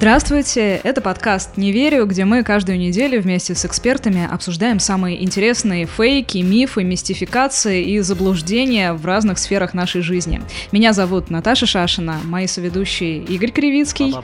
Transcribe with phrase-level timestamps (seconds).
[0.00, 5.84] Здравствуйте, это подкаст «Не верю», где мы каждую неделю вместе с экспертами обсуждаем самые интересные
[5.84, 10.40] фейки, мифы, мистификации и заблуждения в разных сферах нашей жизни.
[10.72, 14.14] Меня зовут Наташа Шашина, мои соведущие Игорь Кривицкий.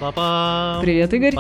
[0.81, 1.35] Привет, Игорь.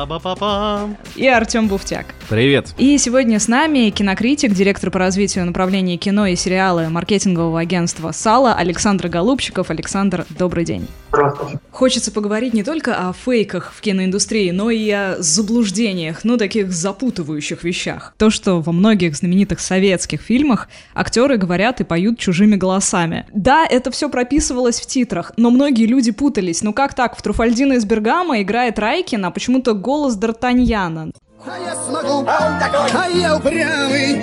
[1.16, 2.14] И Артем Буфтяк.
[2.28, 2.74] Привет.
[2.76, 8.52] И сегодня с нами кинокритик, директор по развитию направления кино и сериалы маркетингового агентства «Сала»
[8.52, 9.70] Александр Голубчиков.
[9.70, 10.86] Александр, добрый день.
[11.08, 11.58] Здравствуйте.
[11.70, 17.64] Хочется поговорить не только о фейках в киноиндустрии, но и о заблуждениях, ну, таких запутывающих
[17.64, 18.14] вещах.
[18.18, 23.26] То, что во многих знаменитых советских фильмах актеры говорят и поют чужими голосами.
[23.32, 26.62] Да, это все прописывалось в титрах, но многие люди путались.
[26.62, 31.12] Ну как так, в Труфальдино из Бергама играет Райкин, а почему-то голос Д'Артаньяна.
[31.48, 34.20] А я смогу, а я упрямый,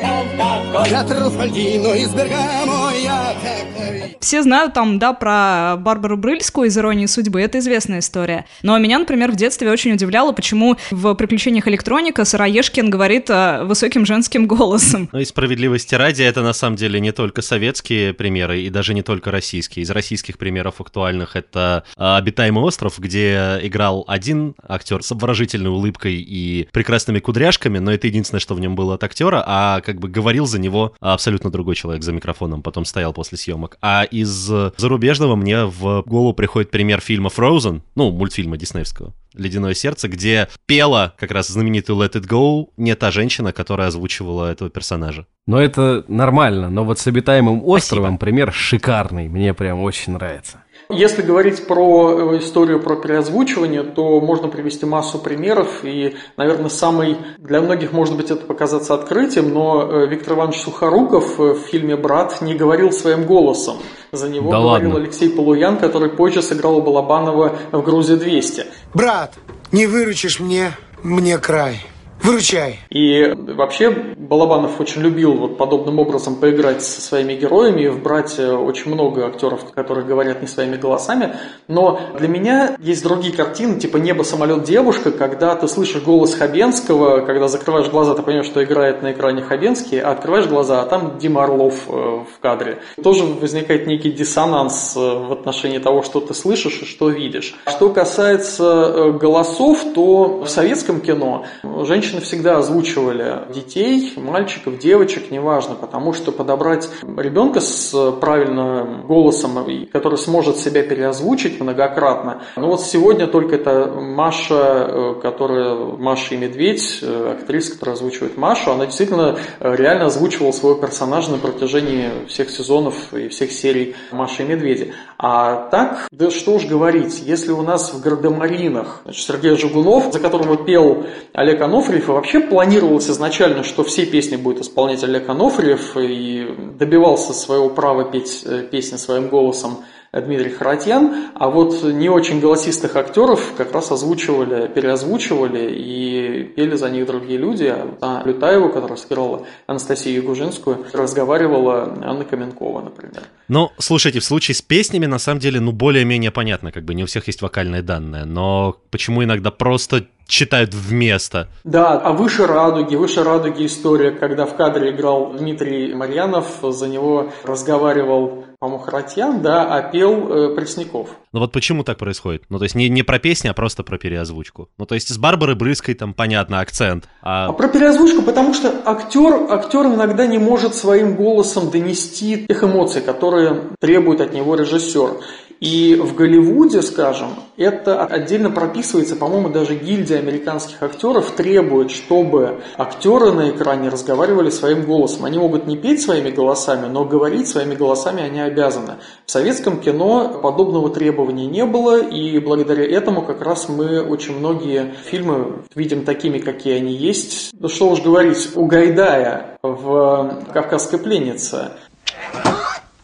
[0.89, 4.17] я Труфальдино из Бергамо, я такой.
[4.19, 8.45] Все знают там, да, про Барбару Брыльскую из «Иронии судьбы», это известная история.
[8.61, 14.05] Но меня, например, в детстве очень удивляло, почему в «Приключениях электроника» Сыроежкин говорит э, высоким
[14.05, 15.09] женским голосом.
[15.11, 19.01] Ну и справедливости ради, это на самом деле не только советские примеры и даже не
[19.01, 19.83] только российские.
[19.83, 26.15] Из российских примеров актуальных это а, «Обитаемый остров», где играл один актер с обворожительной улыбкой
[26.15, 26.67] и
[27.13, 30.45] прекрасными кудряшками, но это единственное, что в нем было от актера, а как бы говорил
[30.45, 33.77] за него абсолютно другой человек за микрофоном, потом стоял после съемок.
[33.81, 34.29] А из
[34.77, 39.13] зарубежного мне в голову приходит пример фильма Frozen, ну, мультфильма диснеевского.
[39.33, 44.51] «Ледяное сердце», где пела как раз знаменитую «Let It Go» не та женщина, которая озвучивала
[44.51, 45.25] этого персонажа.
[45.45, 50.63] Но это нормально, но вот с обитаемым островом пример шикарный, мне прям очень нравится.
[50.89, 55.83] Если говорить про э, историю про переозвучивание, то можно привести массу примеров.
[55.83, 61.39] И, наверное, самый для многих, может быть, это показаться открытием, но э, Виктор Иванович Сухоруков
[61.39, 63.77] э, в фильме «Брат» не говорил своим голосом.
[64.11, 65.03] За него Да говорил ладно?
[65.03, 68.65] Алексей Полуян, который позже сыграл у Балабанова в «Грузия-200».
[68.93, 69.33] Брат,
[69.71, 71.83] не выручишь мне, мне край.
[72.23, 72.79] Выручай.
[72.89, 78.93] И вообще Балабанов очень любил вот подобным образом поиграть со своими героями вбрать э, очень
[78.93, 81.35] много актеров, которые говорят не своими голосами.
[81.67, 87.25] Но для меня есть другие картины, типа «Небо, самолет, девушка», когда ты слышишь голос Хабенского,
[87.25, 91.17] когда закрываешь глаза, ты понимаешь, что играет на экране Хабенский, а открываешь глаза, а там
[91.19, 92.79] Дима Орлов э, в кадре.
[93.03, 97.53] Тоже возникает некий диссонанс э, в отношении того, что ты слышишь и что видишь.
[97.67, 101.43] Что касается голосов, то в советском кино
[101.83, 110.17] женщины всегда озвучивали детей, мальчиков, девочек, неважно, потому что подобрать ребенка с правильным голосом, который
[110.17, 112.43] сможет себя переозвучить многократно.
[112.55, 118.37] Ну вот сегодня только это Маша, э, которая Маша и Медведь, э, актриса, которая озвучивает
[118.37, 123.95] Машу, она действительно э, реально озвучивала своего персонажа на протяжении всех сезонов и всех серий
[124.11, 124.93] Маши и Медведи.
[125.17, 130.19] А так, да что уж говорить, если у нас в Гардемаринах значит, Сергей Жигунов, за
[130.19, 135.95] которого пел Олег Анофриев, и вообще планировалось изначально, что все песни будет исполнять Олег Анофриев,
[135.97, 136.47] и
[136.77, 139.83] добивался своего права петь э, песни своим голосом
[140.13, 146.89] Дмитрий Харатьян, а вот не очень голосистых актеров как раз озвучивали, переозвучивали и пели за
[146.91, 147.73] них другие люди.
[148.01, 153.23] А Лютаева, которая сыграла Анастасию Ягужинскую, разговаривала Анна Каменкова, например.
[153.47, 157.03] Ну, слушайте, в случае с песнями, на самом деле, ну, более-менее понятно, как бы не
[157.03, 161.49] у всех есть вокальные данные, но почему иногда просто читают вместо?
[161.63, 167.31] Да, а «Выше радуги», «Выше радуги» история, когда в кадре играл Дмитрий Марьянов, за него
[167.43, 171.09] разговаривал, по-моему, Харатьян, да, а пел э, Пресняков.
[171.33, 172.43] Ну вот почему так происходит?
[172.47, 174.69] Ну, то есть не, не про песни, а просто про переозвучку.
[174.77, 177.09] Ну, то есть с Барбарой Брыской там, понятно, акцент.
[177.21, 182.63] А А про переозвучку, потому что актер, актер иногда не может своим голосом донести тех
[182.63, 185.19] эмоций, которые требует от него режиссер.
[185.59, 193.31] И в Голливуде, скажем, это отдельно прописывается, по-моему, даже гильдия американских актеров требует, чтобы актеры
[193.31, 195.25] на экране разговаривали своим голосом.
[195.25, 198.95] Они могут не петь своими голосами, но говорить своими голосами они обязаны.
[199.25, 204.93] В советском кино подобного требования не было, и благодаря этому как раз мы очень многие
[205.05, 207.51] фильмы видим такими, какие они есть.
[207.57, 211.71] Ну что уж говорить, у Гайдая в «Кавказской пленнице»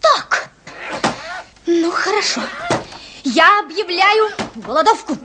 [0.02, 0.50] Так,
[1.66, 2.42] ну хорошо.
[3.40, 5.18] Я объявляю голодовку.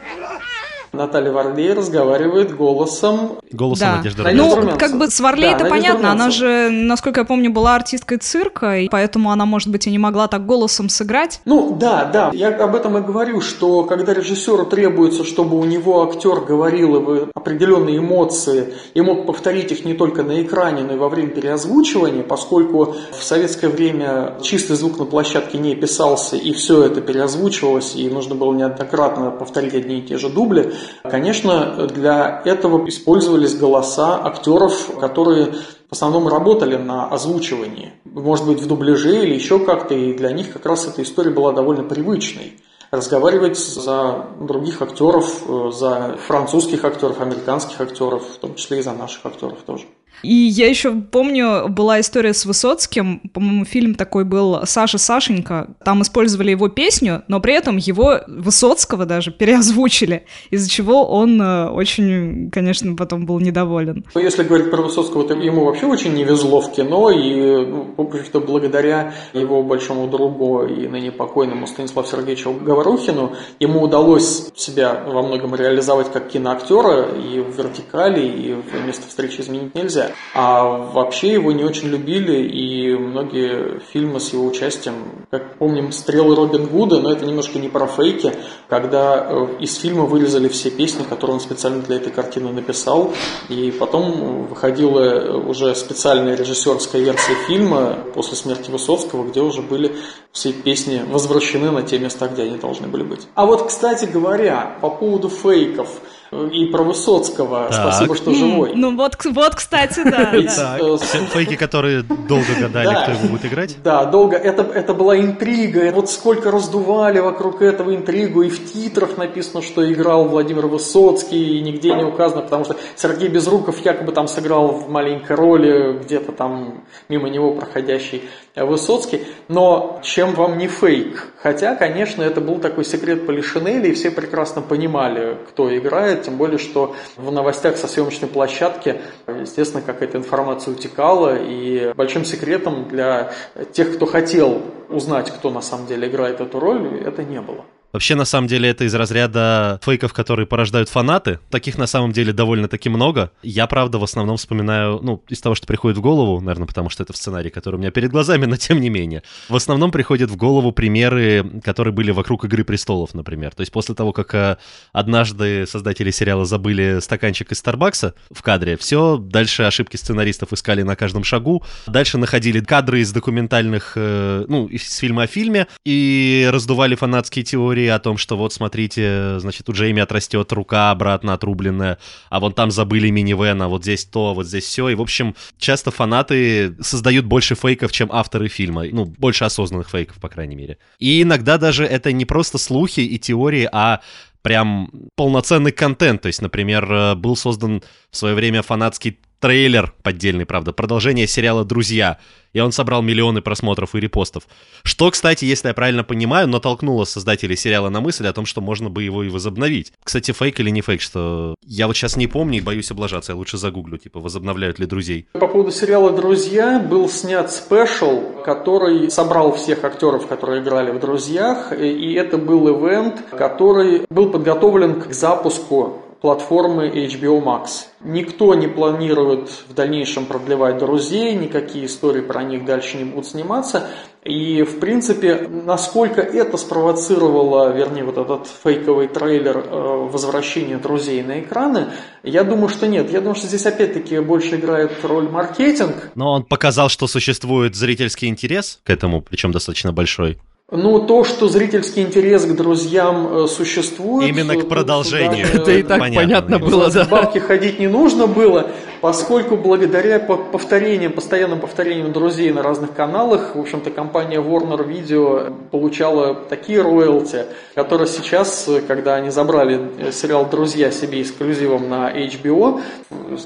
[0.94, 3.38] Наталья Варлей разговаривает голосом...
[3.52, 3.96] Голосом Да.
[3.96, 4.78] Надежды Надежда Ну, Румянцева.
[4.78, 8.18] как бы с Варлей Да, это Надежда понятно, она же, насколько я помню, была артисткой
[8.18, 11.40] цирка, и поэтому она, может быть, и не могла так голосом сыграть.
[11.44, 16.02] Ну да, да, я об этом и говорю, что когда режиссеру требуется, чтобы у него
[16.04, 21.08] актер говорил определенные эмоции и мог повторить их не только на экране, но и во
[21.08, 27.00] время переозвучивания, поскольку в советское время чистый звук на площадке не писался и все это
[27.00, 30.72] переозвучивалось, и нужно было неоднократно повторить одни и те же дубли,
[31.02, 35.54] конечно, для этого использовались голоса актеров, которые
[35.88, 40.52] в основном работали на озвучивании, может быть, в дубляже или еще как-то, и для них
[40.52, 42.58] как раз эта история была довольно привычной.
[42.90, 48.92] Разговаривать за других актеров, э, за французских актеров, американских актеров, в том числе и за
[48.92, 49.84] наших актеров тоже.
[50.22, 56.02] И я еще помню, была история с Высоцким, по-моему, фильм такой был «Саша Сашенька», там
[56.02, 62.50] использовали его песню, но при этом его, Высоцкого даже, переозвучили, из-за чего он э, очень,
[62.50, 64.04] конечно, потом был недоволен.
[64.14, 67.94] Но если говорить про Высоцкого, то ему вообще очень не везло в кино, и, ну,
[67.96, 75.02] в общем-то, благодаря его большому другу и ныне покойному Станиславу Сергеевичу Говорухину, ему удалось себя
[75.06, 80.03] во многом реализовать как киноактера и в вертикали, и в место встречи изменить нельзя.
[80.34, 86.34] А вообще его не очень любили, и многие фильмы с его участием, как помним, «Стрелы
[86.34, 88.32] Робин Гуда», но это немножко не про фейки,
[88.68, 93.12] когда э, из фильма вырезали все песни, которые он специально для этой картины написал,
[93.48, 99.96] и потом выходила уже специальная режиссерская версия фильма после смерти Высоцкого, где уже были
[100.32, 103.28] все песни возвращены на те места, где они должны были быть.
[103.34, 107.92] А вот, кстати говоря, по поводу фейков э, и про Высоцкого, Так.
[107.92, 108.72] спасибо, что живой.
[108.74, 110.32] Ну вот, вот, кстати, да.
[110.34, 110.98] Э,
[111.32, 113.02] Фейки, которые долго гадали, Да.
[113.02, 113.76] кто его будет играть.
[113.82, 114.36] Да, долго.
[114.36, 115.90] Это, это была интрига.
[115.92, 118.42] Вот сколько раздували вокруг этого интригу.
[118.42, 121.58] И в титрах написано, что играл Владимир Высоцкий.
[121.58, 126.32] И нигде не указано, потому что Сергей Безруков якобы там сыграл в маленькой роли, где-то
[126.32, 128.24] там мимо него проходящий
[128.56, 129.22] Высоцкий.
[129.48, 131.28] Но чем вам не фейк?
[131.42, 136.23] Хотя, конечно, это был такой секрет Полишинеля, и все прекрасно понимали, кто играет.
[136.24, 141.36] Тем более, что в новостях со съемочной площадки, естественно, какая-то информация утекала.
[141.36, 143.32] И большим секретом для
[143.72, 147.64] тех, кто хотел узнать, кто на самом деле играет эту роль, это не было.
[147.94, 151.38] Вообще, на самом деле, это из разряда фейков, которые порождают фанаты.
[151.48, 153.30] Таких, на самом деле, довольно-таки много.
[153.44, 157.04] Я, правда, в основном вспоминаю, ну, из того, что приходит в голову, наверное, потому что
[157.04, 159.22] это в сценарии, который у меня перед глазами, но тем не менее.
[159.48, 163.54] В основном приходят в голову примеры, которые были вокруг «Игры престолов», например.
[163.54, 164.56] То есть после того, как э,
[164.92, 170.96] однажды создатели сериала забыли стаканчик из Старбакса в кадре, все, дальше ошибки сценаристов искали на
[170.96, 176.96] каждом шагу, дальше находили кадры из документальных, э, ну, из фильма о фильме, и раздували
[176.96, 181.98] фанатские теории о том, что вот, смотрите, значит, у Джейми отрастет рука обратно отрубленная,
[182.30, 184.88] а вон там забыли минивэн, а вот здесь то, вот здесь все.
[184.88, 188.84] И, в общем, часто фанаты создают больше фейков, чем авторы фильма.
[188.84, 190.78] Ну, больше осознанных фейков, по крайней мере.
[190.98, 194.00] И иногда даже это не просто слухи и теории, а
[194.44, 196.22] прям полноценный контент.
[196.22, 201.66] То есть, например, э, был создан в свое время фанатский трейлер поддельный, правда, продолжение сериала
[201.66, 202.16] «Друзья»,
[202.54, 204.44] и он собрал миллионы просмотров и репостов.
[204.84, 208.88] Что, кстати, если я правильно понимаю, натолкнуло создателей сериала на мысль о том, что можно
[208.88, 209.92] бы его и возобновить.
[210.02, 213.36] Кстати, фейк или не фейк, что я вот сейчас не помню и боюсь облажаться, я
[213.36, 215.26] лучше загуглю, типа, возобновляют ли друзей.
[215.34, 221.70] По поводу сериала «Друзья» был снят спешл, который собрал всех актеров, которые играли в «Друзьях»,
[221.78, 227.88] и это был ивент, который был подготовлен к запуску платформы HBO Max.
[228.00, 233.90] Никто не планирует в дальнейшем продлевать «Друзей», никакие истории про них дальше не будут сниматься.
[234.24, 241.40] И, в принципе, насколько это спровоцировало, вернее, вот этот фейковый трейлер э, возвращения «Друзей» на
[241.40, 241.88] экраны,
[242.22, 243.10] я думаю, что нет.
[243.12, 248.28] Я думаю, что здесь опять-таки больше играет роль маркетинг, Но он показал, что существует зрительский
[248.28, 250.38] интерес к этому, причем достаточно большой.
[250.70, 254.30] Ну, то, что зрительский интерес к друзьям э, существует...
[254.30, 255.46] Именно э, к продолжению.
[255.46, 256.58] даже, Это и так понятно наверное.
[256.58, 257.10] было, за да.
[257.10, 258.70] бабки ходить не нужно было,
[259.02, 265.52] поскольку благодаря по- повторениям, постоянным повторениям друзей на разных каналах, в общем-то, компания Warner Video
[265.70, 267.44] получала такие роялти,
[267.74, 272.80] которые сейчас, когда они забрали э, сериал «Друзья» себе эксклюзивом на HBO,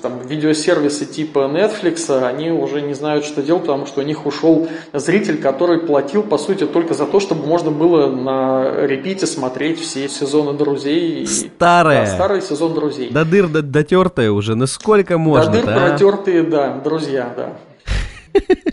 [0.00, 4.68] там, видеосервисы типа Netflix, они уже не знают, что делать, потому что у них ушел
[4.92, 10.08] зритель, который платил, по сути, только за то, чтобы можно было на репите смотреть все
[10.08, 11.26] сезоны «Друзей».
[11.26, 12.06] Старая.
[12.06, 13.10] Да, старый сезон «Друзей».
[13.10, 15.88] До дыр до- дотертая уже, ну сколько До можно дыр а?
[15.90, 17.52] протертые, да, друзья, да.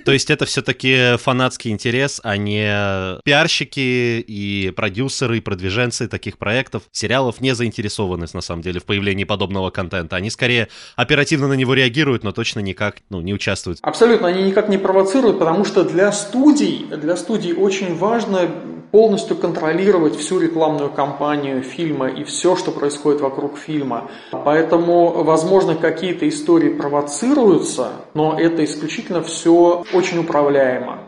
[0.05, 6.83] То есть это все-таки фанатский интерес, а не пиарщики и продюсеры, и продвиженцы таких проектов,
[6.91, 10.15] сериалов не заинтересованы, на самом деле, в появлении подобного контента.
[10.15, 13.79] Они скорее оперативно на него реагируют, но точно никак ну, не участвуют.
[13.81, 18.49] Абсолютно, они никак не провоцируют, потому что для студий, для студий очень важно
[18.91, 24.09] полностью контролировать всю рекламную кампанию фильма и все, что происходит вокруг фильма.
[24.31, 30.99] Поэтому, возможно, какие-то истории провоцируются, но это исключительно все очень управляемо.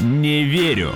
[0.00, 0.90] Не верю.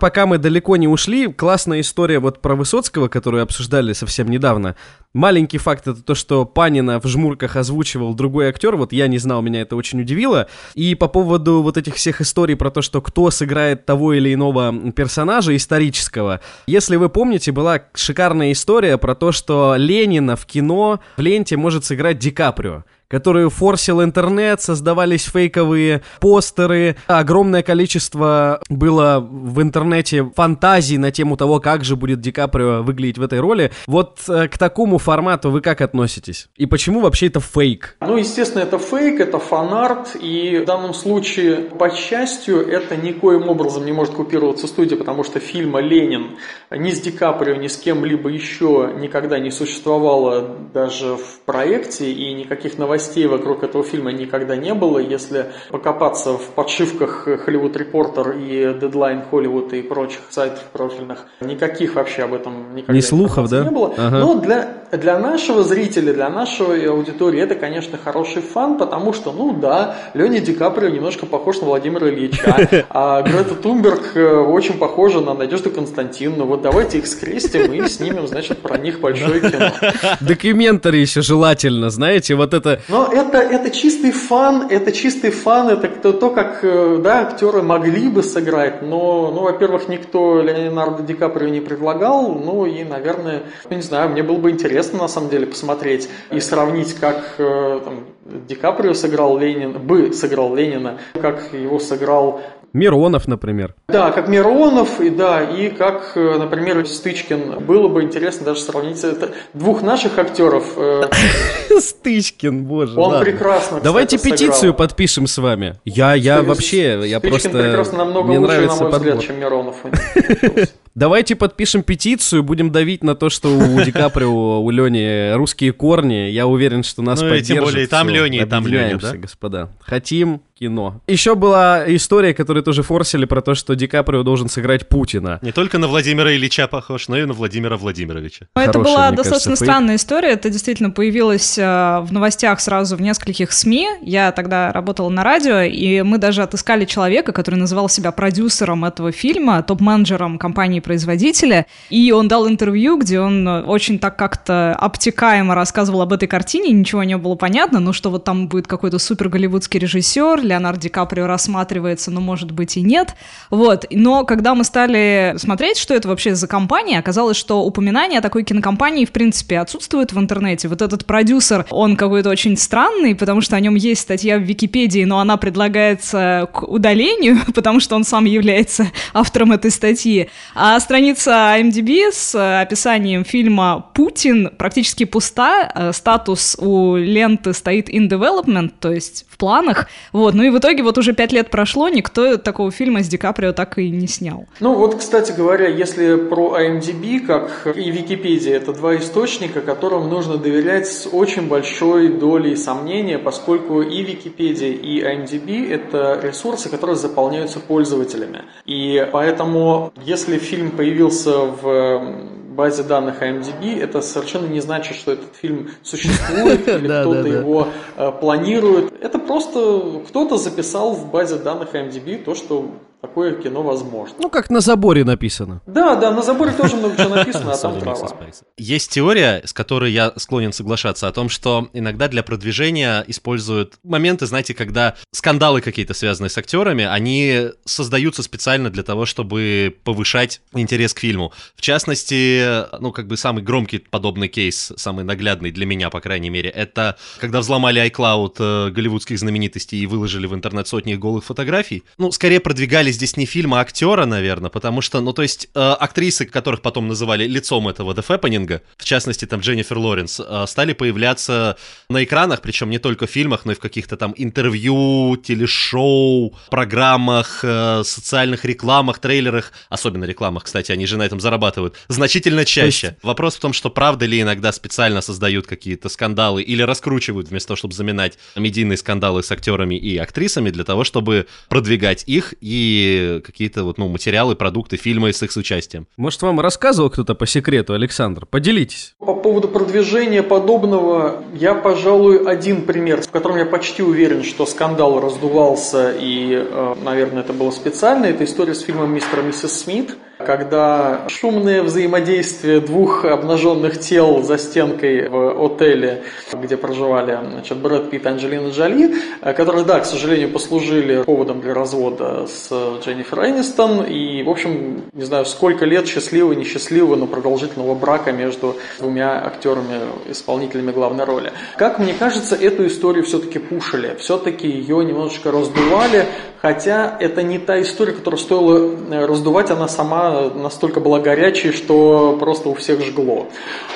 [0.00, 4.76] Пока мы далеко не ушли, классная история вот про Высоцкого, которую обсуждали совсем недавно.
[5.18, 9.42] Маленький факт это то, что Панина в «Жмурках» озвучивал другой актер, вот я не знал,
[9.42, 10.46] меня это очень удивило.
[10.74, 14.92] И по поводу вот этих всех историй про то, что кто сыграет того или иного
[14.92, 21.20] персонажа исторического, если вы помните, была шикарная история про то, что Ленина в кино в
[21.20, 29.60] ленте может сыграть Ди Каприо который форсил интернет, создавались фейковые постеры, огромное количество было в
[29.62, 33.72] интернете фантазий на тему того, как же будет Ди Каприо выглядеть в этой роли.
[33.86, 36.48] Вот э, к такому формату вы как относитесь?
[36.56, 37.96] И почему вообще это фейк?
[38.00, 43.86] Ну, естественно, это фейк, это фанарт, и в данном случае, по счастью, это никоим образом
[43.86, 46.36] не может купироваться студия, потому что фильма «Ленин»
[46.70, 52.34] ни с Ди Каприо, ни с кем-либо еще никогда не существовало даже в проекте, и
[52.34, 54.98] никаких новостей вокруг этого фильма никогда не было.
[54.98, 62.24] Если покопаться в подшивках Hollywood Reporter и Deadline Hollywood и прочих сайтов профильных, никаких вообще
[62.24, 63.64] об этом никогда не слухов, да?
[63.64, 63.94] не было.
[63.96, 64.18] Ага.
[64.18, 69.52] Но для, для нашего зрителя, для нашей аудитории это, конечно, хороший фан, потому что, ну
[69.52, 75.20] да, Леня Ди Каприо немножко похож на Владимира Ильича, а Грета Тунберг э, очень похожа
[75.20, 76.46] на Надежду Константиновну.
[76.46, 79.72] Вот давайте их скрестим и снимем, значит, про них большое кино.
[80.20, 85.88] Документари еще желательно, знаете, вот это но это, это чистый фан, это чистый фан, это
[85.88, 91.14] то, то, как э, да, актеры могли бы сыграть, но, ну, во-первых, никто Леонардо Ди
[91.14, 95.30] Каприо не предлагал, ну и, наверное, ну, не знаю, мне было бы интересно на самом
[95.30, 101.52] деле посмотреть и сравнить, как э, там, Ди Каприо сыграл Ленин, бы сыграл Ленина, как
[101.52, 102.40] его сыграл
[102.72, 103.74] Миронов, например.
[103.88, 107.64] Да, как Миронов, и да, и как, э, например, Стычкин.
[107.64, 110.64] Было бы интересно даже сравнить это двух наших актеров.
[110.76, 111.08] Э,
[111.80, 112.98] Стычкин, боже.
[112.98, 113.80] Он прекрасно.
[113.80, 115.76] Давайте петицию подпишем с вами.
[115.84, 117.50] Я, я вообще, я просто.
[117.50, 119.76] прекрасно намного лучше, на мой взгляд, чем Миронов.
[120.94, 126.28] Давайте подпишем петицию, будем давить на то, что у Ди Каприо, у Лени русские корни.
[126.30, 127.48] Я уверен, что нас ну, поддержат.
[127.48, 129.16] Ну и тем более, там Лени, там Леня, да?
[129.16, 129.68] господа.
[129.80, 131.00] Хотим кино.
[131.06, 135.38] Еще была история, которую тоже форсили про то, что Ди Каприо должен сыграть Путина.
[135.42, 138.46] Не только на Владимира Ильича похож, но и на Владимира Владимировича.
[138.54, 140.30] Хорошая, это была достаточно кажется, странная история.
[140.30, 143.88] Это действительно появилось э, в новостях сразу в нескольких СМИ.
[144.02, 149.12] Я тогда работала на радио, и мы даже отыскали человека, который называл себя продюсером этого
[149.12, 151.66] фильма, топ-менеджером компании-производителя.
[151.90, 157.04] И он дал интервью, где он очень так как-то обтекаемо рассказывал об этой картине, ничего
[157.04, 161.26] не было понятно, но что вот там будет какой-то супер голливудский режиссер, Леонардо Ди Каприо
[161.26, 163.14] рассматривается, но может быть и нет.
[163.50, 163.86] Вот.
[163.90, 168.44] Но когда мы стали смотреть, что это вообще за компания, оказалось, что упоминание о такой
[168.44, 170.68] кинокомпании в принципе отсутствует в интернете.
[170.68, 175.04] Вот этот продюсер, он какой-то очень странный, потому что о нем есть статья в Википедии,
[175.04, 180.30] но она предлагается к удалению, потому что он сам является автором этой статьи.
[180.54, 185.70] А страница IMDb с описанием фильма «Путин» практически пуста.
[185.74, 189.88] Э, статус у ленты стоит in development, то есть в планах.
[190.12, 190.34] Вот.
[190.38, 193.52] Ну и в итоге вот уже пять лет прошло, никто такого фильма с Ди Каприо
[193.52, 194.46] так и не снял.
[194.60, 200.36] Ну вот, кстати говоря, если про IMDb, как и Википедия, это два источника, которым нужно
[200.36, 207.58] доверять с очень большой долей сомнения, поскольку и Википедия, и IMDb– это ресурсы, которые заполняются
[207.58, 208.42] пользователями.
[208.64, 215.36] И поэтому, если фильм появился в базе данных IMDb, это совершенно не значит, что этот
[215.36, 218.92] фильм существует или кто-то его э, планирует.
[219.00, 224.16] Это просто кто-то записал в базе данных IMDb то, что такое кино возможно.
[224.18, 225.62] Ну, как на заборе написано.
[225.66, 228.08] Да, да, на заборе тоже много чего написано, а там трава.
[228.56, 234.26] Есть теория, с которой я склонен соглашаться, о том, что иногда для продвижения используют моменты,
[234.26, 240.92] знаете, когда скандалы какие-то связанные с актерами, они создаются специально для того, чтобы повышать интерес
[240.94, 241.32] к фильму.
[241.54, 246.30] В частности, ну, как бы самый громкий подобный кейс, самый наглядный для меня, по крайней
[246.30, 251.84] мере, это когда взломали iCloud э, голливудских знаменитостей и выложили в интернет сотни голых фотографий.
[251.96, 255.48] Ну, скорее продвигали продвигали здесь не фильм, а актера, наверное, потому что, ну, то есть,
[255.54, 260.74] э, актрисы, которых потом называли лицом этого дефэппенинга, в частности, там, Дженнифер Лоренс, э, стали
[260.74, 261.56] появляться
[261.90, 267.40] на экранах, причем не только в фильмах, но и в каких-то там интервью, телешоу, программах,
[267.44, 272.86] э, социальных рекламах, трейлерах, особенно рекламах, кстати, они же на этом зарабатывают, значительно чаще.
[272.86, 272.98] Есть...
[273.02, 277.56] Вопрос в том, что правда ли иногда специально создают какие-то скандалы или раскручивают вместо того,
[277.56, 282.77] чтобы заминать медийные скандалы с актерами и актрисами для того, чтобы продвигать их и
[283.24, 285.86] какие-то вот, ну, материалы, продукты, фильмы с их участием.
[285.96, 288.26] Может, вам рассказывал кто-то по секрету, Александр?
[288.26, 288.94] Поделитесь.
[288.98, 295.00] По поводу продвижения подобного, я, пожалуй, один пример, в котором я почти уверен, что скандал
[295.00, 298.06] раздувался и, э, наверное, это было специально.
[298.06, 304.36] Это история с фильмом «Мистер и миссис Смит», когда шумное взаимодействие двух обнаженных тел за
[304.38, 310.30] стенкой в отеле, где проживали значит, Брэд Питт и Анджелина Джоли, которые, да, к сожалению,
[310.30, 312.50] послужили поводом для развода с
[312.82, 318.56] Дженнифер Энистон, и, в общем, не знаю, сколько лет счастливого, несчастливого, но продолжительного брака между
[318.78, 321.32] двумя актерами, исполнителями главной роли.
[321.56, 326.06] Как мне кажется, эту историю все-таки пушили, все-таки ее немножечко раздували,
[326.40, 332.16] хотя это не та история, которую стоило э, раздувать, она сама настолько была горячей, что
[332.18, 333.28] просто у всех жгло.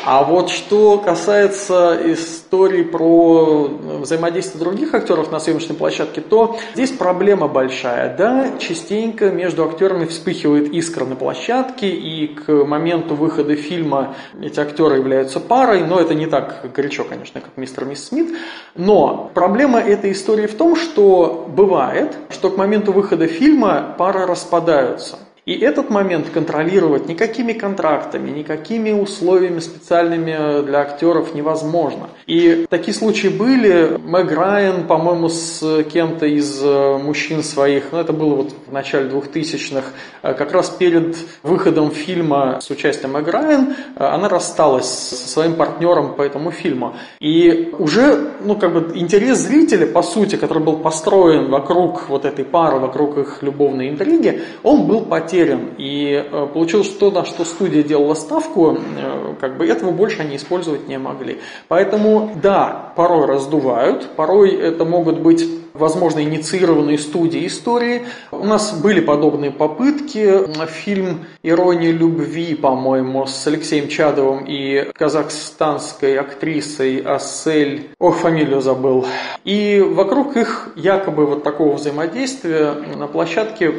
[0.04, 7.48] А вот что касается истории про взаимодействие других актеров на съемочной площадке, то здесь проблема
[7.48, 8.16] большая.
[8.16, 14.96] Да, частенько между актерами вспыхивает искра на площадке, и к моменту выхода фильма эти актеры
[14.96, 18.36] являются парой, но это не так горячо, конечно, как мистер Мисс Смит.
[18.74, 25.18] Но проблема этой истории в том, что бывает, что к моменту выхода фильма пары распадаются.
[25.44, 32.10] И этот момент контролировать никакими контрактами, никакими условиями специальными для актеров невозможно.
[32.28, 33.98] И такие случаи были.
[34.04, 39.10] Мэг Райан, по-моему, с кем-то из э, мужчин своих, ну это было вот в начале
[39.10, 39.88] 2000-х,
[40.22, 45.54] э, как раз перед выходом фильма с участием Мэг Райан, э, она рассталась со своим
[45.54, 46.94] партнером по этому фильму.
[47.18, 52.44] И уже, ну как бы интерес зрителя, по сути, который был построен вокруг вот этой
[52.44, 55.70] пары, вокруг их любовной интриги, он был потерян потерян.
[55.78, 60.20] И э, получилось, что то, на что студия делала ставку, э, как бы этого больше
[60.20, 61.38] они использовать не могли.
[61.68, 68.02] Поэтому, да, порой раздувают, порой это могут быть возможно, инициированные студии истории.
[68.30, 70.42] У нас были подобные попытки.
[70.66, 79.06] Фильм «Ирония любви», по-моему, с Алексеем Чадовым и казахстанской актрисой Асель, ох, фамилию забыл.
[79.44, 83.72] И вокруг их якобы вот такого взаимодействия на площадке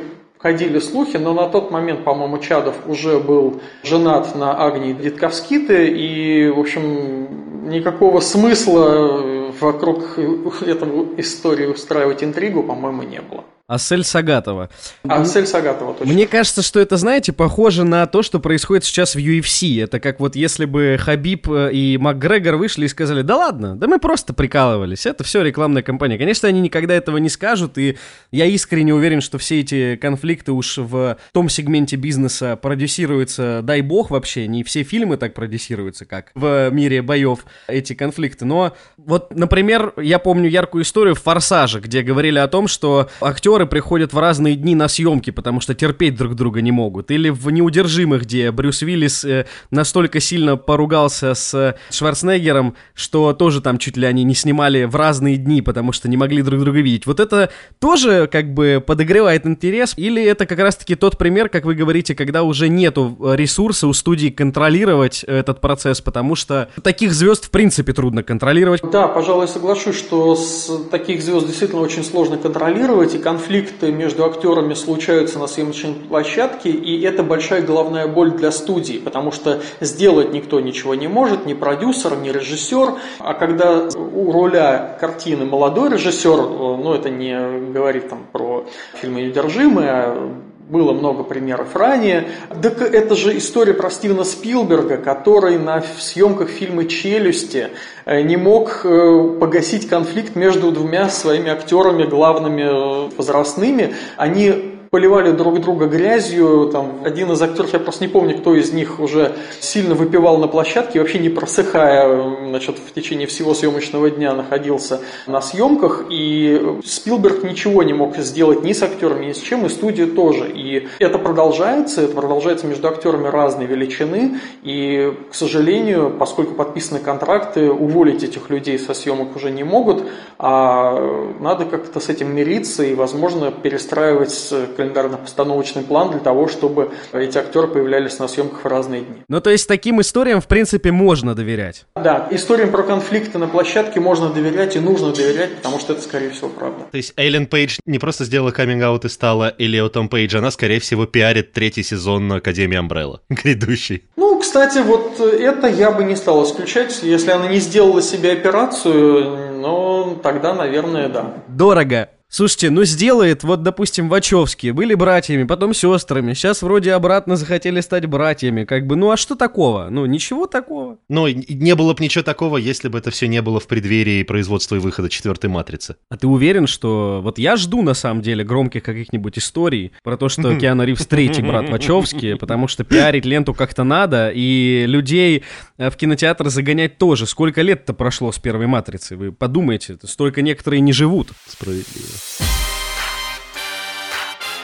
[0.44, 6.50] ходили слухи, но на тот момент, по-моему, Чадов уже был женат на Агнии Дитковските, и,
[6.50, 10.18] в общем, никакого смысла вокруг
[10.62, 13.44] этого истории устраивать интригу, по-моему, не было.
[13.66, 14.70] Асель Сагатова.
[15.04, 16.14] Асель Сагатова, точно.
[16.14, 19.82] Мне кажется, что это, знаете, похоже на то, что происходит сейчас в UFC.
[19.82, 23.88] Это как вот если бы Хабиб э, и МакГрегор вышли и сказали, да ладно, да
[23.88, 26.18] мы просто прикалывались, это все рекламная кампания.
[26.18, 27.98] Конечно, они никогда этого не скажут, и
[28.32, 34.12] я искренне уверен, что все эти конфликты уж в том сегменте бизнеса продюсируются, дай бог
[34.12, 38.44] вообще, не все фильмы так продюсируются, как в мире боев эти конфликты.
[38.44, 43.44] Но вот, например, я помню яркую историю в «Форсаже», где говорили о том, что актер
[43.44, 47.12] актеры приходят в разные дни на съемки, потому что терпеть друг друга не могут.
[47.12, 53.78] Или в «Неудержимых», где Брюс Уиллис э, настолько сильно поругался с Шварценеггером, что тоже там
[53.78, 57.06] чуть ли они не снимали в разные дни, потому что не могли друг друга видеть.
[57.06, 59.94] Вот это тоже как бы подогревает интерес?
[59.98, 64.30] Или это как раз-таки тот пример, как вы говорите, когда уже нету ресурса у студии
[64.30, 68.82] контролировать этот процесс, потому что таких звезд в принципе трудно контролировать?
[68.90, 74.26] Да, пожалуй, соглашусь, что с таких звезд действительно очень сложно контролировать, и конфликт конфликты между
[74.26, 80.34] актерами случаются на съемочной площадке, и это большая головная боль для студии, потому что сделать
[80.34, 82.94] никто ничего не может, ни продюсер, ни режиссер.
[83.20, 89.90] А когда у руля картины молодой режиссер, ну это не говорит там про фильмы «Неудержимые»,
[89.90, 90.34] а
[90.74, 92.30] было много примеров ранее.
[92.62, 97.70] Так это же история про Стивена Спилберга, который на съемках фильма «Челюсти»
[98.06, 103.94] э, не мог э, погасить конфликт между двумя своими актерами, главными э, возрастными.
[104.18, 106.70] Они поливали друг друга грязью.
[106.72, 110.48] Там, один из актеров, я просто не помню, кто из них уже сильно выпивал на
[110.48, 116.06] площадке, вообще не просыхая, значит, в течение всего съемочного дня находился на съемках.
[116.12, 120.52] И Спилберг ничего не мог сделать ни с актерами, ни с чем, и студия тоже.
[120.54, 124.42] И это продолжается, это продолжается между актерами разной величины.
[124.62, 130.04] И, к сожалению, поскольку подписаны контракты, уволить этих людей со съемок уже не могут,
[130.38, 134.54] а надо как-то с этим мириться и, возможно, перестраивать
[134.84, 139.24] календарно-постановочный план для того, чтобы эти актеры появлялись на съемках в разные дни.
[139.28, 141.86] Ну, то есть таким историям, в принципе, можно доверять.
[141.96, 146.30] Да, историям про конфликты на площадке можно доверять и нужно доверять, потому что это, скорее
[146.32, 146.86] всего, правда.
[146.92, 151.06] То есть Эйлен Пейдж не просто сделала каминг-аут и стала Элиотом Пейдж, она, скорее всего,
[151.06, 154.04] пиарит третий сезон Академии Амбрелла, грядущий.
[154.16, 157.00] Ну, кстати, вот это я бы не стал исключать.
[157.04, 161.34] Если она не сделала себе операцию, ну, тогда, наверное, да.
[161.48, 162.10] Дорого.
[162.36, 168.08] Слушайте, ну сделает, вот, допустим, Вачовские были братьями, потом сестрами, сейчас вроде обратно захотели стать
[168.08, 169.90] братьями, как бы, ну а что такого?
[169.92, 170.98] Ну, ничего такого.
[171.10, 174.78] Ну, не было бы ничего такого, если бы это все не было в преддверии производства
[174.78, 175.96] и выхода четвертой матрицы.
[176.10, 177.22] А ты уверен, что...
[177.24, 181.44] Вот я жду, на самом деле, громких каких-нибудь историй про то, что Киану Ривз третий
[181.44, 185.44] брат Вачовски, потому что пиарить ленту как-то надо, и людей
[185.78, 187.28] э, в кинотеатр загонять тоже.
[187.28, 189.18] Сколько лет-то прошло с первой матрицы?
[189.18, 191.30] Вы подумайте, столько некоторые не живут.
[191.46, 192.23] Справедливо.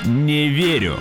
[0.06, 1.00] Не верю.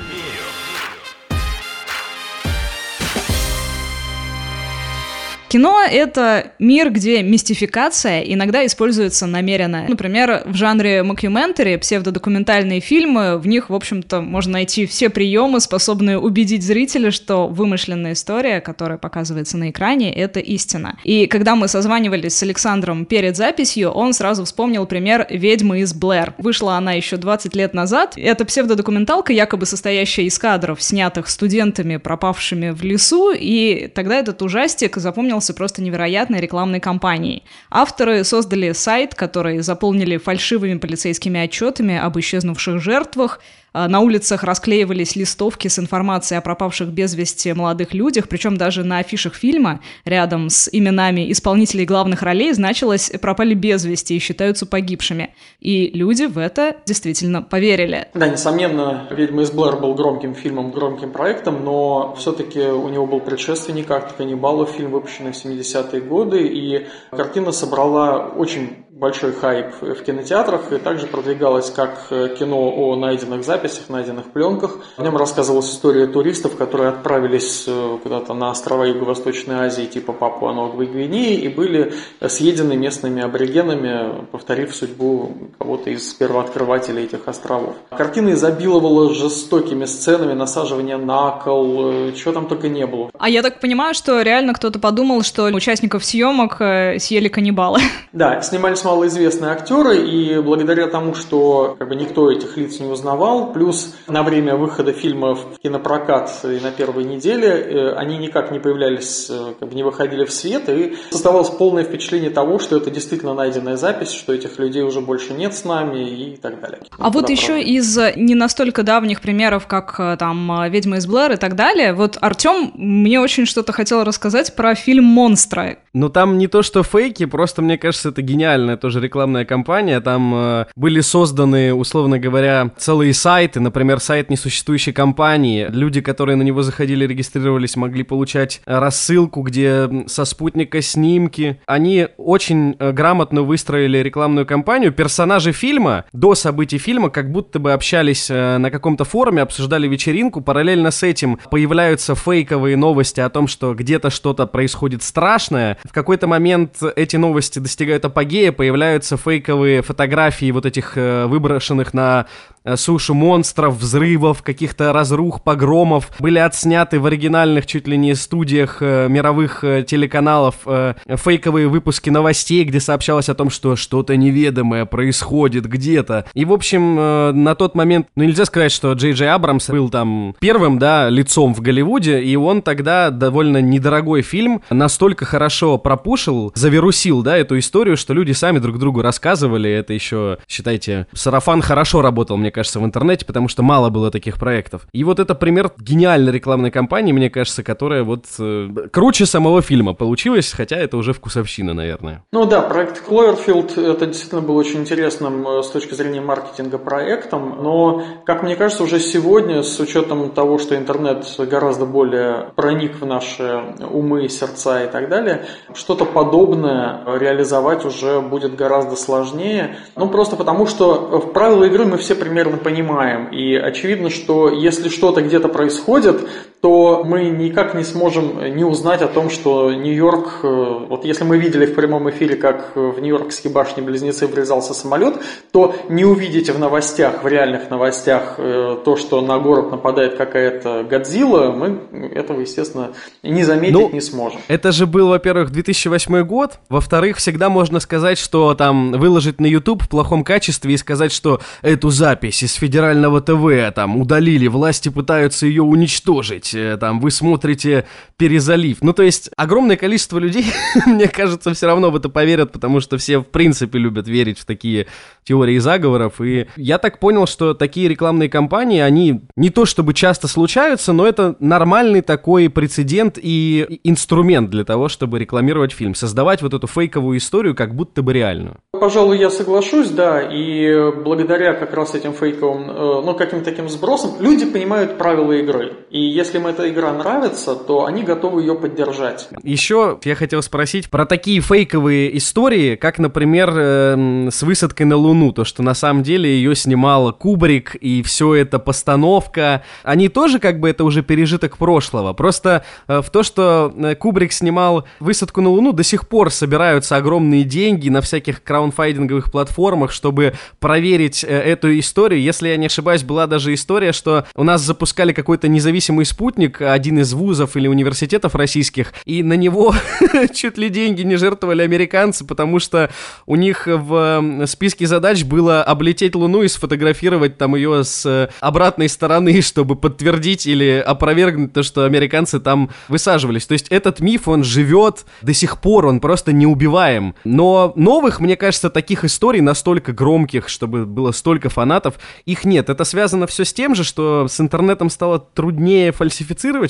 [5.48, 9.86] Кино— это мир, где мистификация иногда используется намеренно.
[9.88, 16.18] Например, в жанре мокюментари, псевдодокументальные фильмы, в них, в общем-то, можно найти все приемы, способные
[16.18, 20.98] убедить зрителя, что вымышленная история, которая показывается на экране,— это истина.
[21.02, 26.34] И когда мы созванивались с Александром перед записью, он сразу вспомнил пример «Ведьмы из Блэр».
[26.36, 28.14] Вышла она еще 20 лет назад.
[28.16, 34.96] Это псевдодокументалка, якобы состоящая из кадров, снятых студентами, пропавшими в лесу, и тогда этот ужастик
[34.96, 37.42] запомнил запомнился просто невероятной рекламной кампанией.
[37.70, 43.40] Авторы создали сайт, который заполнили фальшивыми полицейскими отчетами об исчезнувших жертвах,
[43.86, 48.98] на улицах расклеивались листовки с информацией о пропавших без вести молодых людях, причем даже на
[48.98, 55.34] афишах фильма рядом с именами исполнителей главных ролей значилось «пропали без вести» и считаются погибшими.
[55.60, 58.08] И люди в это действительно поверили.
[58.14, 63.20] Да, несомненно, «Ведьма из Блэр» был громким фильмом, громким проектом, но все-таки у него был
[63.20, 70.02] предшественник «Акт каннибалов», фильм, выпущенный в 70-е годы, и картина собрала очень большой хайп в
[70.02, 74.78] кинотеатрах и также продвигалось как кино о найденных записях, найденных пленках.
[74.96, 80.52] В нем рассказывалась история туристов, которые отправились э, куда-то на острова Юго-Восточной Азии типа Папуа
[80.52, 81.92] Новой Гвинеи и были
[82.26, 87.74] съедены местными аборигенами, повторив судьбу кого-то из первооткрывателей этих островов.
[87.90, 93.10] Картина изобиловала жестокими сценами насаживания на кол, э, чего там только не было.
[93.18, 96.56] А я так понимаю, что реально кто-то подумал, что участников съемок
[96.98, 97.80] съели каннибалы.
[98.12, 103.47] Да, снимались малоизвестные актеры, и благодаря тому, что как бы, никто этих лиц не узнавал,
[103.52, 108.58] плюс на время выхода фильма в кинопрокат и на первой неделе э, они никак не
[108.58, 112.90] появлялись, э, как бы не выходили в свет, и создавалось полное впечатление того, что это
[112.90, 116.80] действительно найденная запись, что этих людей уже больше нет с нами и так далее.
[116.98, 121.36] А вот еще из не настолько давних примеров, как э, там «Ведьма из Блэр» и
[121.36, 125.78] так далее, вот Артем мне очень что-то хотел рассказать про фильм «Монстра».
[125.92, 130.00] Ну там не то, что фейки, просто мне кажется, это гениальная тоже рекламная кампания.
[130.00, 135.66] Там э, были созданы, условно говоря, целые сайты, например, сайт несуществующей компании.
[135.70, 141.60] Люди, которые на него заходили, регистрировались, могли получать рассылку, где со спутника снимки.
[141.66, 144.92] Они очень э, грамотно выстроили рекламную кампанию.
[144.92, 150.40] Персонажи фильма до событий фильма как будто бы общались э, на каком-то форуме, обсуждали вечеринку.
[150.40, 155.78] Параллельно с этим появляются фейковые новости о том, что где-то что-то происходит страшное.
[155.84, 162.26] В какой-то момент эти новости достигают апогея, появляются фейковые фотографии вот этих э, выброшенных на
[162.68, 168.78] Э, сушу монстров, взрывов, каких-то разрух, погромов, были отсняты в оригинальных чуть ли не студиях
[168.80, 174.86] э, мировых э, телеканалов э, фейковые выпуски новостей, где сообщалось о том, что что-то неведомое
[174.86, 176.24] происходит где-то.
[176.32, 179.90] И, в общем, э, на тот момент, ну, нельзя сказать, что Джей Джей Абрамс был
[179.90, 186.50] там первым, да, лицом в Голливуде, и он тогда довольно недорогой фильм настолько хорошо пропушил,
[186.54, 192.00] завирусил, да, эту историю, что люди сами друг другу рассказывали, это еще, считайте, сарафан хорошо
[192.00, 194.86] работал, мне кажется, в интернете, потому что мало было таких проектов.
[194.92, 199.94] И вот это пример гениальной рекламной кампании, мне кажется, которая вот э, круче самого фильма
[199.94, 202.24] получилась, хотя это уже вкусовщина, наверное.
[202.32, 207.62] Ну да, проект Cloverfield, это действительно был очень интересным э, с точки зрения маркетинга проектом,
[207.62, 213.06] но, как мне кажется, уже сегодня, с учетом того, что интернет гораздо более проник в
[213.06, 219.76] наши умы, сердца и так далее, что-то подобное реализовать уже будет гораздо сложнее.
[219.96, 222.58] Ну, просто потому, что в правила игры мы все примерно примерно
[223.08, 223.32] понимаем.
[223.32, 226.28] И очевидно, что если что-то где-то происходит,
[226.60, 231.38] то мы никак не сможем не узнать о том, что Нью-Йорк, э, вот если мы
[231.38, 235.14] видели в прямом эфире, как в Нью-Йоркские башни-близнецы врезался самолет,
[235.52, 240.84] то не увидите в новостях, в реальных новостях э, то, что на город нападает какая-то
[240.88, 241.80] Годзилла, мы
[242.14, 242.90] этого, естественно,
[243.22, 244.40] не заметить ну, не сможем.
[244.48, 249.82] Это же был, во-первых, 2008 год, во-вторых, всегда можно сказать, что там выложить на YouTube
[249.84, 255.46] в плохом качестве и сказать, что эту запись из федерального ТВ там удалили, власти пытаются
[255.46, 258.78] ее уничтожить, э, там вы смотрите перезалив.
[258.82, 260.46] Ну, то есть, огромное количество людей,
[260.86, 264.44] мне кажется, все равно в это поверят, потому что все, в принципе, любят верить в
[264.44, 264.86] такие
[265.24, 266.20] теории заговоров.
[266.20, 271.06] И я так понял, что такие рекламные кампании, они не то чтобы часто случаются, но
[271.06, 275.94] это нормальный такой прецедент и инструмент для того, чтобы рекламировать фильм.
[275.94, 278.56] Создавать вот эту фейковую историю как будто бы реальную.
[278.72, 284.12] Пожалуй, я соглашусь, да, и благодаря как раз этим фейковым, э, ну, каким-то таким сбросам,
[284.20, 285.74] люди понимают правила игры.
[285.90, 289.28] И если им эта игра нравится, то они готовы ее поддержать.
[289.42, 295.32] Еще я хотел спросить про такие фейковые истории, как, например, э, с высадкой на Луну,
[295.32, 299.62] то, что на самом деле ее снимал Кубрик, и все это постановка.
[299.82, 302.12] Они тоже как бы это уже пережиток прошлого.
[302.12, 306.96] Просто э, в то, что э, Кубрик снимал высадку на Луну, до сих пор собираются
[306.96, 312.20] огромные деньги на всяких краунфайдинговых платформах, чтобы проверить э, эту историю.
[312.20, 316.98] Если я не ошибаюсь, была даже история, что у нас запускали какой-то независимый спутник, один
[316.98, 319.74] из вузов или университетов российских, и на него
[320.34, 322.90] чуть ли деньги не жертвовали американцы, потому что
[323.26, 328.88] у них в списке задач было облететь Луну и сфотографировать там ее с э, обратной
[328.88, 333.46] стороны, чтобы подтвердить или опровергнуть то, что американцы там высаживались.
[333.46, 337.14] То есть этот миф, он живет до сих пор, он просто неубиваем.
[337.24, 341.94] Но новых, мне кажется, таких историй настолько громких, чтобы было столько фанатов,
[342.26, 342.68] их нет.
[342.68, 346.17] Это связано все с тем же, что с интернетом стало труднее фальсифицировать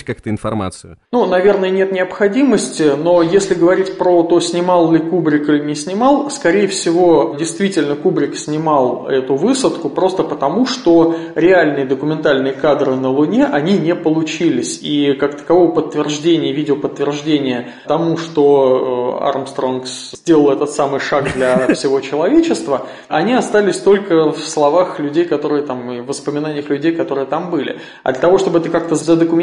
[0.05, 0.99] как-то информацию?
[1.13, 6.31] Ну, наверное, нет необходимости, но если говорить про то, снимал ли Кубрик или не снимал,
[6.31, 13.47] скорее всего, действительно Кубрик снимал эту высадку просто потому, что реальные документальные кадры на Луне,
[13.47, 14.81] они не получились.
[14.83, 22.01] И как такового подтверждения, видеоподтверждения тому, что э, Армстронг сделал этот самый шаг для всего
[22.01, 27.51] человечества, они остались только в словах людей, которые там, и в воспоминаниях людей, которые там
[27.51, 27.81] были.
[28.03, 29.38] А для того, чтобы это как-то задокументировать,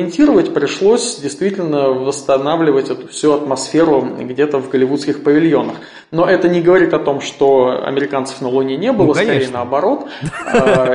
[0.53, 5.77] пришлось действительно восстанавливать эту всю атмосферу где-то в голливудских павильонах.
[6.15, 10.07] Но это не говорит о том, что американцев на Луне не было, ну, скорее наоборот.
[10.47, 10.93] А,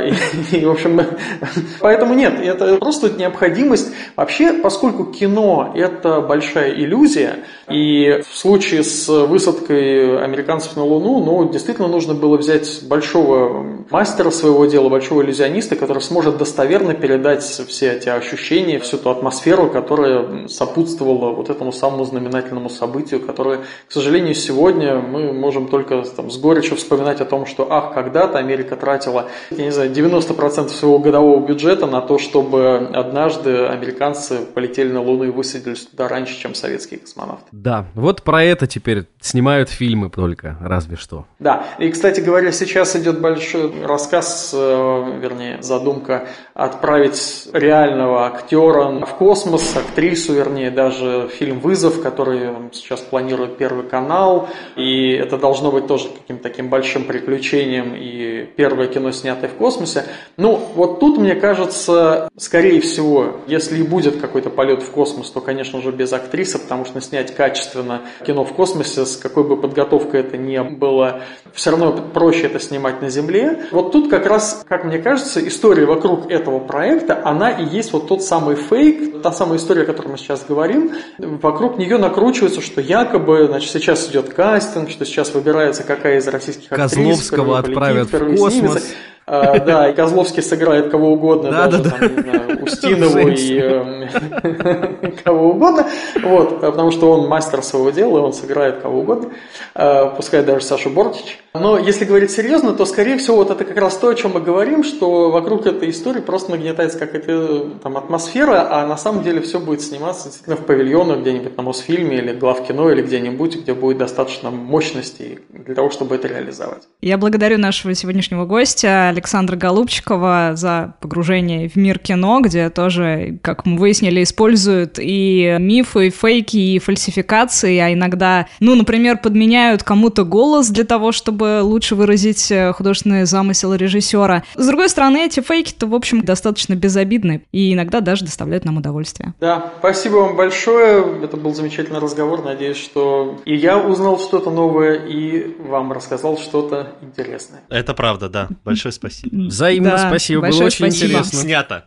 [0.52, 1.00] и, в общем,
[1.80, 3.92] поэтому нет, это просто необходимость.
[4.16, 11.50] Вообще, поскольку кино– это большая иллюзия, и в случае с высадкой американцев на Луну, ну,
[11.50, 17.92] действительно нужно было взять большого мастера своего дела, большого иллюзиониста, который сможет достоверно передать все
[17.92, 24.35] эти ощущения, всю ту атмосферу, которая сопутствовала вот этому самому знаменательному событию, которое, к сожалению,
[24.35, 29.27] сегодня мы можем только там, с горечью вспоминать о том, что, ах, когда-то Америка тратила,
[29.51, 35.25] я не знаю, 90% своего годового бюджета на то, чтобы однажды американцы полетели на Луну
[35.25, 37.44] и высадились туда раньше, чем советские космонавты.
[37.53, 41.27] Да, вот про это теперь снимают фильмы только, разве что.
[41.38, 49.14] Да, и, кстати говоря, сейчас идет большой рассказ, э, вернее, задумка отправить реального актера в
[49.14, 55.87] космос, актрису, вернее, даже фильм «Вызов», который сейчас планирует Первый канал, и это должно быть
[55.87, 60.05] тоже каким-то таким большим приключением и первое кино, снятое в космосе.
[60.37, 65.40] Ну, вот тут, мне кажется, скорее всего, если и будет какой-то полет в космос, то,
[65.40, 70.20] конечно же, без актрисы, потому что снять качественно кино в космосе, с какой бы подготовкой
[70.20, 71.22] это ни было,
[71.53, 73.64] все равно проще это снимать на Земле.
[73.70, 78.09] Вот тут как раз, как мне кажется, история вокруг этого проекта, она и есть вот
[78.09, 80.92] тот самый фейк, та самая история, о которой мы сейчас говорим.
[81.18, 86.69] Вокруг нее накручивается, что якобы, значит, сейчас идет кастинг, что сейчас выбирается какая из российских
[86.69, 88.53] Козловского актрис, отправят в космос.
[88.53, 88.95] Снимется.
[89.33, 92.23] А, да, и Козловский сыграет кого угодно, да, даже да, там, да.
[92.23, 95.87] Знаю, Устинову и э, кого угодно,
[96.21, 99.31] вот, потому что он мастер своего дела, он сыграет кого угодно,
[99.77, 101.38] э, пускай даже Сашу Бортич.
[101.55, 104.40] Но если говорить серьезно, то, скорее всего, вот это как раз то, о чем мы
[104.40, 109.59] говорим, что вокруг этой истории просто нагнетается какая-то там атмосфера, а на самом деле все
[109.59, 114.51] будет сниматься действительно в павильонах где-нибудь на Мосфильме или главкино или где-нибудь, где будет достаточно
[114.51, 116.83] мощности для того, чтобы это реализовать.
[117.01, 123.66] Я благодарю нашего сегодняшнего гостя Александра Голубчикова за погружение в мир кино, где тоже, как
[123.66, 130.24] мы выяснили, используют и мифы, и фейки, и фальсификации, а иногда, ну, например, подменяют кому-то
[130.24, 134.42] голос для того, чтобы лучше выразить э, художественный замысел режиссера.
[134.54, 139.35] С другой стороны, эти фейки-то, в общем, достаточно безобидны и иногда даже доставляют нам удовольствие.
[139.38, 141.22] Да, спасибо вам большое.
[141.22, 142.42] Это был замечательный разговор.
[142.42, 147.61] Надеюсь, что и я узнал что-то новое, и вам рассказал что-то интересное.
[147.68, 148.48] Это правда, да.
[148.64, 149.10] Большое спасибо.
[149.31, 151.07] Взаимно Да, спасибо, было очень спасибо.
[151.12, 151.38] интересно.
[151.40, 151.87] Снято.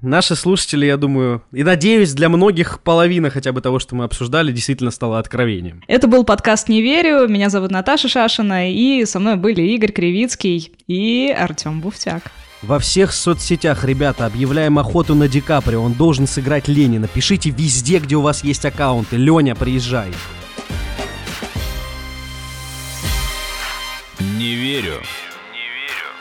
[0.00, 4.52] Наши слушатели, я думаю, и надеюсь, для многих половина хотя бы того, что мы обсуждали,
[4.52, 5.82] действительно стала откровением.
[5.88, 7.26] Это был подкаст «Не верю».
[7.26, 12.22] Меня зовут Наташа Шашина, и со мной были Игорь Кривицкий и Артем Буфтяк.
[12.62, 15.82] Во всех соцсетях, ребята, объявляем охоту на Ди Каприо.
[15.82, 17.08] Он должен сыграть Ленина.
[17.08, 19.16] Пишите везде, где у вас есть аккаунты.
[19.16, 20.08] Леня, приезжай.
[24.20, 25.00] Не верю.